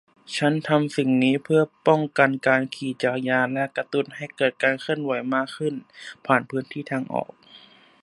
[0.37, 5.73] ฉันทำสิ่งนี้เพื่อป้องกันการขี่จักรยานและกระตุ้นให้เกิดการเคลื่อนไหวมากขึ้น
[6.25, 7.31] ผ่านพื้นที่ทางออก